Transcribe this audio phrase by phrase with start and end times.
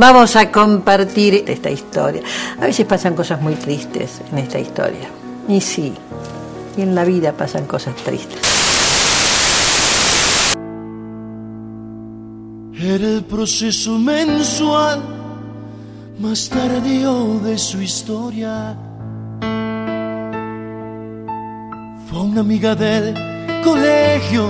[0.00, 2.22] Vamos a compartir esta historia.
[2.58, 5.10] A veces pasan cosas muy tristes en esta historia.
[5.46, 5.92] Y sí,
[6.74, 8.40] y en la vida pasan cosas tristes.
[12.82, 15.02] Era el proceso mensual
[16.18, 18.78] más tardío de su historia.
[22.08, 23.12] Fue una amiga del
[23.62, 24.48] colegio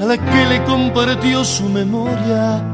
[0.00, 2.69] a la que le compartió su memoria.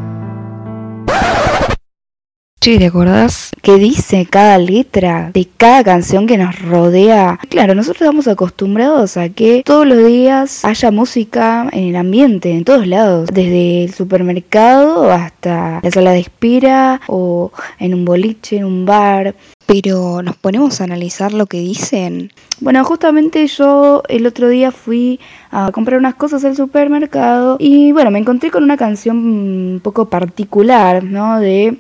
[2.66, 7.39] Che, ¿te acordás qué dice cada letra de cada canción que nos rodea?
[7.48, 12.65] Claro, nosotros estamos acostumbrados a que todos los días haya música en el ambiente, en
[12.65, 18.65] todos lados, desde el supermercado hasta la sala de espera o en un boliche, en
[18.65, 19.37] un bar.
[19.67, 22.33] Pero nos ponemos a analizar lo que dicen.
[22.61, 25.20] Bueno, justamente yo el otro día fui
[25.53, 30.09] a comprar unas cosas al supermercado y bueno, me encontré con una canción un poco
[30.09, 31.39] particular, ¿no?
[31.39, 31.77] De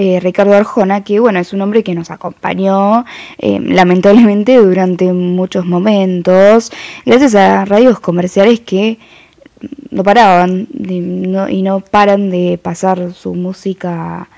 [0.00, 3.04] eh, Ricardo Arjona, que bueno, es un hombre que nos acompañó
[3.36, 6.70] eh, lamentablemente durante muchos momentos,
[7.04, 9.00] gracias a radios comerciales que
[9.90, 14.28] no paraban y no paran de pasar su música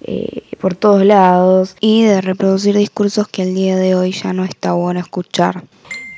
[0.00, 4.46] eh, por todos lados y de reproducir discursos que al día de hoy ya no
[4.46, 5.64] está bueno escuchar.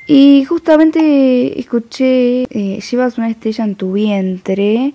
[0.07, 4.95] Y justamente escuché, llevas una estrella en tu vientre.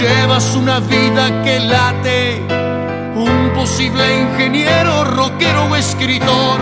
[0.00, 2.40] Llevas una vida que late,
[3.16, 6.60] un posible ingeniero, rockero o escritor,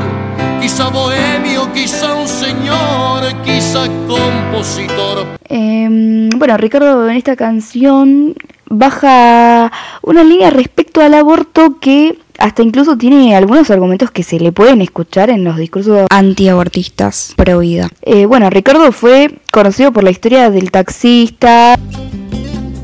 [0.58, 5.26] quizá bohemio, quizá un señor, quizá compositor.
[5.50, 8.34] Em, bueno, Ricardo en esta canción
[8.70, 14.52] baja una línea respecto al aborto que hasta incluso tiene algunos argumentos que se le
[14.52, 17.90] pueden escuchar en los discursos antiabortistas pro vida.
[18.00, 21.76] Eh, bueno, Ricardo fue conocido por la historia del taxista.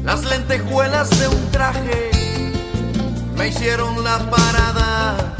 [0.04, 2.10] Las lentejuelas de un traje
[3.36, 5.36] me hicieron la parada.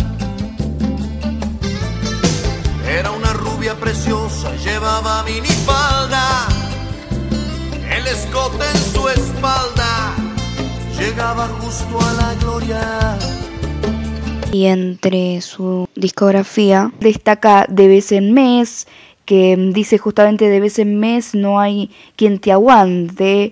[2.88, 6.46] Era una rubia preciosa, llevaba minifalda,
[7.90, 10.14] el escote en su espalda,
[10.96, 13.18] llegaba justo a la gloria.
[14.52, 18.86] Y entre su discografía destaca De vez en mes,
[19.24, 23.50] que dice justamente de vez en mes no hay quien te aguante.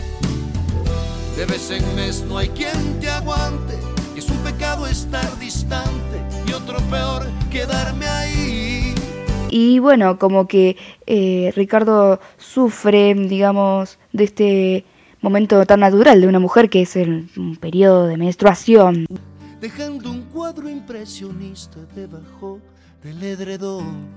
[1.40, 3.72] De vez en mes no hay quien te aguante.
[4.14, 8.94] es un pecado estar distante y otro peor quedarme ahí.
[9.48, 14.84] Y bueno, como que eh, Ricardo sufre, digamos, de este
[15.22, 19.06] momento tan natural de una mujer que es el, un periodo de menstruación.
[19.62, 22.60] Dejando un cuadro impresionista debajo
[23.02, 24.08] del edredón.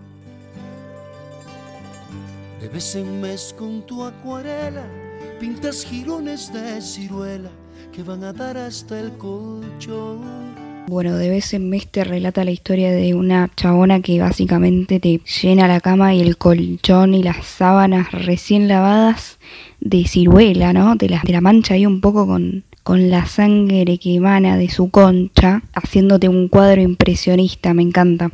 [2.59, 4.83] De vez en mes con tu acuarela
[5.43, 7.49] pintas jirones de ciruela
[7.91, 10.21] que van a dar hasta el colchón.
[10.87, 15.19] Bueno, de vez en mes te relata la historia de una chabona que básicamente te
[15.41, 19.37] llena la cama y el colchón y las sábanas recién lavadas
[19.81, 20.95] de ciruela, ¿no?
[20.95, 24.91] Te la, la mancha ahí un poco con, con la sangre que emana de su
[24.91, 28.31] concha, haciéndote un cuadro impresionista, me encanta.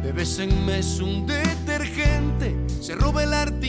[0.00, 3.66] De vez en mes un detergente se roba el arte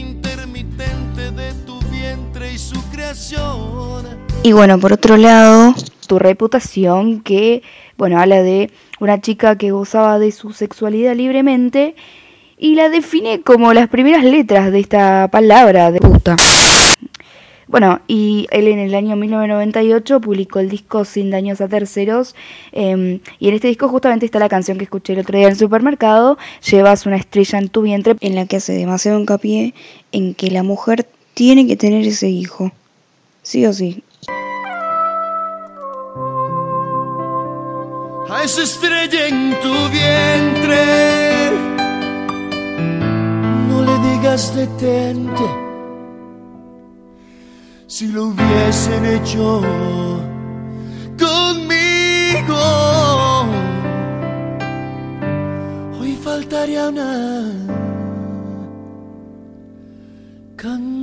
[4.43, 5.73] y bueno, por otro lado,
[6.07, 7.63] tu reputación que,
[7.97, 11.95] bueno, habla de una chica que gozaba de su sexualidad libremente
[12.57, 16.37] y la define como las primeras letras de esta palabra de puta.
[17.67, 22.35] Bueno, y él en el año 1998 publicó el disco Sin daños a terceros.
[22.71, 25.53] Em, y en este disco justamente está la canción que escuché el otro día en
[25.53, 26.37] el supermercado,
[26.69, 29.73] Llevas una estrella en tu vientre, en la que hace demasiado hincapié
[30.11, 32.71] en que la mujer tiene que tener ese hijo.
[33.45, 34.03] Sí o sí.
[38.27, 41.51] A esa estrella en tu vientre,
[43.69, 45.45] no le digas detente
[47.85, 49.61] si lo hubiesen hecho
[51.19, 52.63] conmigo.
[55.99, 57.51] Hoy faltaría una
[60.55, 60.94] canción.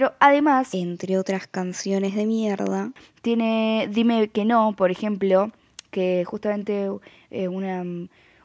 [0.00, 5.52] Pero además, entre otras canciones de mierda, tiene Dime que no, por ejemplo,
[5.90, 6.88] que justamente
[7.30, 7.84] eh, una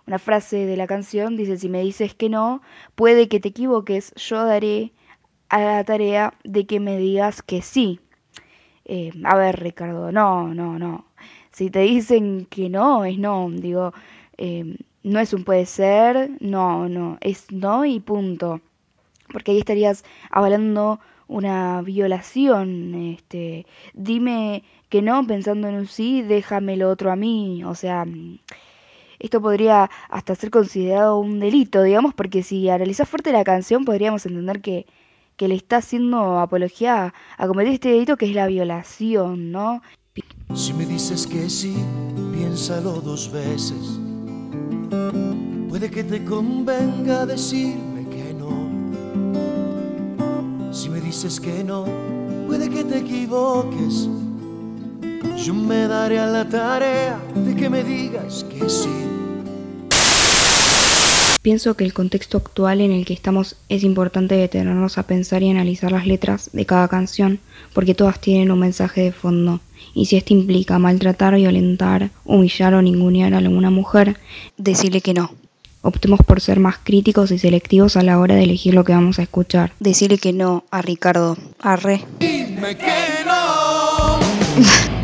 [0.06, 2.62] una frase de la canción dice, si me dices que no,
[2.96, 4.92] puede que te equivoques, yo daré
[5.48, 8.02] a la tarea de que me digas que sí.
[8.84, 11.06] Eh, a ver, Ricardo, no, no, no.
[11.54, 13.50] Si te dicen que no, es no.
[13.50, 13.94] Digo,
[14.38, 18.60] eh, no es un puede ser, no, no, es no y punto.
[19.32, 26.78] porque ahí estarías avalando una violación, este, dime que no pensando en un sí, déjame
[26.78, 28.06] lo otro a mí, o sea,
[29.20, 34.26] esto podría hasta ser considerado un delito, digamos, porque si analizás fuerte la canción podríamos
[34.26, 34.86] entender que,
[35.36, 39.82] que le está haciendo apología a cometer este delito que es la violación, ¿no?
[40.54, 41.76] Si me dices que sí,
[42.34, 44.00] piénsalo dos veces.
[45.68, 47.95] Puede que te convenga decirme
[51.16, 51.86] dices que no,
[52.46, 54.10] puede que te equivoques.
[55.38, 58.90] Yo me daré a la tarea de que me digas que sí.
[61.42, 65.50] Pienso que el contexto actual en el que estamos es importante detenernos a pensar y
[65.50, 67.40] analizar las letras de cada canción,
[67.74, 69.62] porque todas tienen un mensaje de fondo.
[69.94, 74.18] Y si esto implica maltratar, violentar, humillar o ningunear a alguna mujer,
[74.58, 75.45] decirle que no.
[75.86, 79.20] Optemos por ser más críticos y selectivos a la hora de elegir lo que vamos
[79.20, 79.72] a escuchar.
[79.80, 81.38] Decirle que no a Ricardo.
[81.60, 82.04] Arre.
[82.20, 84.20] Dime que no.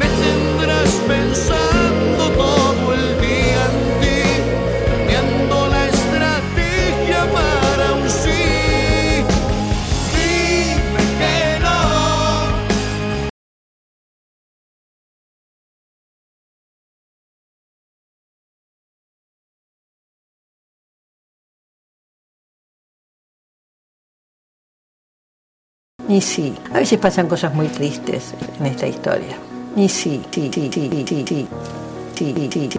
[26.11, 29.37] Y sí, a veces pasan cosas muy tristes en esta historia.
[29.77, 31.47] Y sí, sí, sí, sí, sí, sí,
[32.51, 32.69] sí,